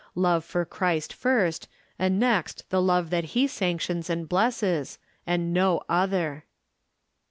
Love 0.15 0.43
for 0.43 0.65
Christ 0.65 1.13
first, 1.13 1.67
and 1.99 2.17
next 2.19 2.67
the 2.71 2.81
love 2.81 3.11
that 3.11 3.23
he 3.37 3.45
sanctions 3.45 4.09
and 4.09 4.27
blesses, 4.27 4.97
and 5.27 5.53
no 5.53 5.79
other. 5.87 6.43